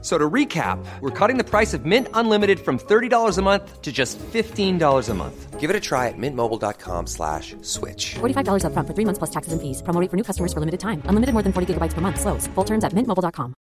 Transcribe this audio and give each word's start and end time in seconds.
So 0.00 0.16
to 0.16 0.30
recap, 0.30 0.78
we're 1.00 1.10
cutting 1.10 1.38
the 1.38 1.44
price 1.44 1.74
of 1.74 1.84
Mint 1.84 2.06
Unlimited 2.14 2.60
from 2.60 2.78
$30 2.78 3.36
a 3.36 3.42
month 3.42 3.82
to 3.82 3.90
just 3.90 4.16
$15 4.18 5.08
a 5.08 5.14
month. 5.14 5.58
Give 5.58 5.70
it 5.70 5.74
a 5.74 5.80
try 5.80 6.06
at 6.06 6.14
mintmobile.com 6.16 7.08
slash 7.08 7.56
switch. 7.62 8.14
$45 8.20 8.62
upfront 8.62 8.86
for 8.86 8.94
three 8.94 9.04
months 9.04 9.18
plus 9.18 9.30
taxes 9.30 9.52
and 9.52 9.60
fees. 9.60 9.82
Promo 9.82 10.00
rate 10.00 10.08
for 10.08 10.16
new 10.16 10.22
customers 10.22 10.52
for 10.52 10.60
limited 10.60 10.78
time. 10.78 11.02
Unlimited 11.08 11.34
more 11.34 11.42
than 11.42 11.52
40 11.52 11.74
gigabytes 11.74 11.94
per 11.94 12.00
month. 12.00 12.20
Slows. 12.20 12.46
Full 12.54 12.64
terms 12.64 12.84
at 12.84 12.94
mintmobile.com. 12.94 13.54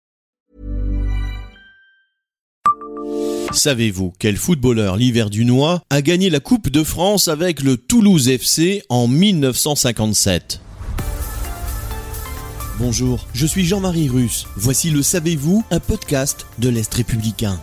Savez-vous 3.53 4.13
quel 4.19 4.37
footballeur 4.37 4.97
l'Hiverdunois 4.97 5.81
a 5.89 6.03
gagné 6.03 6.29
la 6.29 6.41
Coupe 6.41 6.69
de 6.69 6.83
France 6.83 7.29
avec 7.29 7.63
le 7.63 7.79
Toulouse 7.79 8.29
FC 8.29 8.83
en 8.91 9.09
1957 9.09 10.61
Bonjour, 12.79 13.27
je 13.33 13.47
suis 13.47 13.65
Jean-Marie 13.65 14.11
Russe. 14.11 14.45
Voici 14.55 14.91
le 14.91 15.01
Savez-vous, 15.03 15.65
un 15.71 15.81
podcast 15.81 16.45
de 16.59 16.69
l'Est 16.69 16.93
républicain. 16.93 17.59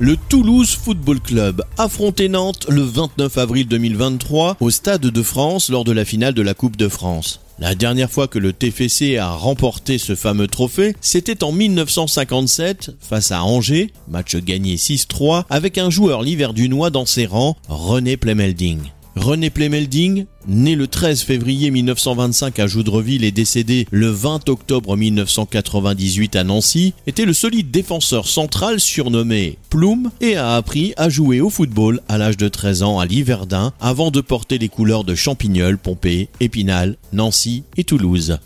Le 0.00 0.16
Toulouse 0.16 0.74
Football 0.74 1.20
Club 1.20 1.62
affrontait 1.78 2.26
Nantes 2.26 2.66
le 2.68 2.82
29 2.82 3.38
avril 3.38 3.68
2023 3.68 4.56
au 4.58 4.70
Stade 4.70 5.02
de 5.02 5.22
France 5.22 5.70
lors 5.70 5.84
de 5.84 5.92
la 5.92 6.04
finale 6.04 6.34
de 6.34 6.42
la 6.42 6.54
Coupe 6.54 6.76
de 6.76 6.88
France. 6.88 7.40
La 7.60 7.76
dernière 7.76 8.10
fois 8.10 8.26
que 8.26 8.40
le 8.40 8.52
TFC 8.52 9.16
a 9.16 9.30
remporté 9.30 9.96
ce 9.96 10.16
fameux 10.16 10.48
trophée, 10.48 10.96
c'était 11.00 11.44
en 11.44 11.52
1957 11.52 12.96
face 12.98 13.30
à 13.30 13.44
Angers, 13.44 13.92
match 14.08 14.34
gagné 14.34 14.74
6-3 14.74 15.44
avec 15.50 15.78
un 15.78 15.88
joueur 15.88 16.22
liverdunois 16.22 16.90
dans 16.90 17.06
ses 17.06 17.26
rangs, 17.26 17.56
René 17.68 18.16
Plemelding. 18.16 18.80
René 19.16 19.48
Plemelding, 19.48 20.26
né 20.46 20.76
le 20.76 20.86
13 20.86 21.22
février 21.22 21.70
1925 21.70 22.58
à 22.58 22.66
Joudreville 22.66 23.24
et 23.24 23.30
décédé 23.30 23.86
le 23.90 24.08
20 24.08 24.50
octobre 24.50 24.94
1998 24.94 26.36
à 26.36 26.44
Nancy, 26.44 26.92
était 27.06 27.24
le 27.24 27.32
solide 27.32 27.70
défenseur 27.70 28.28
central 28.28 28.78
surnommé 28.78 29.56
Ploum 29.70 30.10
et 30.20 30.36
a 30.36 30.54
appris 30.54 30.92
à 30.98 31.08
jouer 31.08 31.40
au 31.40 31.48
football 31.48 32.00
à 32.08 32.18
l'âge 32.18 32.36
de 32.36 32.48
13 32.48 32.82
ans 32.82 32.98
à 32.98 33.06
Liverdun 33.06 33.72
avant 33.80 34.10
de 34.10 34.20
porter 34.20 34.58
les 34.58 34.68
couleurs 34.68 35.04
de 35.04 35.14
Champignol, 35.14 35.78
Pompée, 35.78 36.28
Épinal, 36.40 36.96
Nancy 37.14 37.64
et 37.78 37.84
Toulouse. 37.84 38.38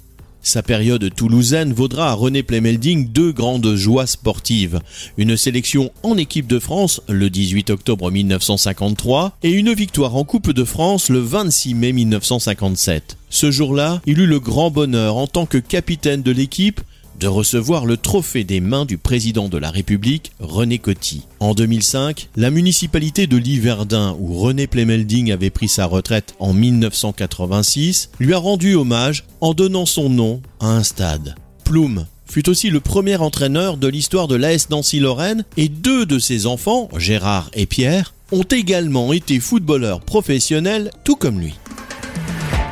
Sa 0.43 0.63
période 0.63 1.15
toulousaine 1.15 1.73
vaudra 1.75 2.11
à 2.11 2.15
René 2.15 2.43
Plemelding 2.43 3.09
deux 3.09 3.31
grandes 3.31 3.75
joies 3.75 4.07
sportives. 4.07 4.81
Une 5.19 5.37
sélection 5.37 5.93
en 6.03 6.17
équipe 6.17 6.47
de 6.47 6.59
France 6.59 7.03
le 7.09 7.29
18 7.29 7.71
octobre 7.71 8.11
1953 8.11 9.37
et 9.43 9.51
une 9.51 9.75
victoire 9.75 10.17
en 10.17 10.25
Coupe 10.25 10.53
de 10.53 10.65
France 10.65 11.11
le 11.11 11.19
26 11.21 11.75
mai 11.75 11.93
1957. 11.93 13.19
Ce 13.29 13.51
jour-là, 13.51 14.01
il 14.07 14.19
eut 14.19 14.27
le 14.27 14.41
grand 14.41 14.71
bonheur 14.71 15.17
en 15.17 15.27
tant 15.27 15.47
que 15.47 15.59
capitaine 15.59 16.23
de 16.23 16.33
l'équipe 16.33 16.81
de 17.21 17.29
recevoir 17.29 17.85
le 17.85 17.99
trophée 17.99 18.45
des 18.45 18.61
mains 18.61 18.87
du 18.87 18.97
président 18.97 19.49
de 19.49 19.59
la 19.59 19.71
République, 19.71 20.33
René 20.41 20.79
Coty. 20.79 21.27
En 21.39 21.55
2005, 21.55 22.31
la 22.35 22.51
municipalité 22.51 23.27
de 23.27 23.37
Liverdun, 23.37 24.17
où 24.19 24.39
René 24.39 24.67
Plemelding 24.67 25.31
avait 25.31 25.51
pris 25.51 25.69
sa 25.69 25.85
retraite 25.85 26.35
en 26.39 26.55
1986, 26.55 28.11
lui 28.19 28.33
a 28.33 28.39
rendu 28.39 28.75
hommage 28.75 29.25
en 29.43 29.53
donnant 29.53 29.87
son 29.87 30.09
nom 30.09 30.41
à 30.61 30.69
un 30.69 30.83
stade. 30.83 31.35
Ploum 31.65 32.07
fut 32.27 32.49
aussi 32.49 32.71
le 32.71 32.81
premier 32.81 33.17
entraîneur 33.17 33.77
de 33.77 33.89
l'histoire 33.89 34.27
de 34.27 34.37
l'AS 34.37 34.71
Nancy-Lorraine 34.71 35.45
et 35.59 35.69
deux 35.69 36.07
de 36.07 36.19
ses 36.19 36.47
enfants, 36.47 36.89
Gérard 36.97 37.51
et 37.53 37.67
Pierre, 37.67 38.15
ont 38.33 38.45
également 38.45 39.13
été 39.13 39.41
footballeurs 39.41 40.01
professionnels 40.01 40.91
tout 41.05 41.17
comme 41.17 41.41
lui. 41.41 41.55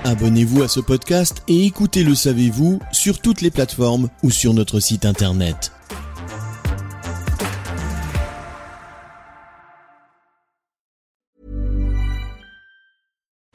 Abonnez-vous 0.08 0.62
à 0.62 0.68
ce 0.68 0.80
podcast 0.80 1.42
et 1.48 1.66
écoutez 1.66 2.02
Le 2.02 2.14
Savez-vous 2.14 2.80
sur 2.92 3.20
toutes 3.20 3.42
les 3.42 3.50
plateformes 3.50 4.08
ou 4.22 4.30
sur 4.30 4.54
notre 4.54 4.80
site 4.80 5.04
internet. 5.04 5.70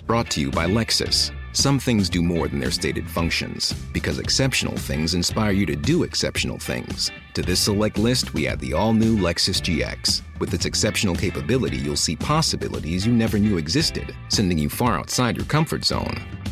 Brought 0.05 0.29
to 0.29 0.41
you 0.41 0.51
by 0.51 0.67
Lexus. 0.67 1.31
Some 1.53 1.79
things 1.79 2.07
do 2.07 2.21
more 2.21 2.47
than 2.47 2.59
their 2.59 2.71
stated 2.71 3.09
functions, 3.09 3.73
because 3.91 4.19
exceptional 4.19 4.75
things 4.75 5.15
inspire 5.15 5.53
you 5.53 5.65
to 5.65 5.75
do 5.75 6.03
exceptional 6.03 6.59
things. 6.59 7.11
To 7.33 7.41
this 7.41 7.59
select 7.59 7.97
list, 7.97 8.35
we 8.35 8.47
add 8.47 8.59
the 8.59 8.73
all 8.73 8.93
new 8.93 9.17
Lexus 9.17 9.59
GX. 9.59 10.21
With 10.39 10.53
its 10.53 10.65
exceptional 10.65 11.15
capability, 11.15 11.77
you'll 11.77 11.95
see 11.95 12.15
possibilities 12.15 13.07
you 13.07 13.13
never 13.13 13.39
knew 13.39 13.57
existed, 13.57 14.15
sending 14.29 14.59
you 14.59 14.69
far 14.69 14.99
outside 14.99 15.35
your 15.35 15.47
comfort 15.47 15.83
zone. 15.83 16.32